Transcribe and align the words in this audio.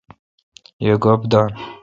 یی 0.85 0.93
گوپ 1.03 1.21
دان۔ 1.31 1.47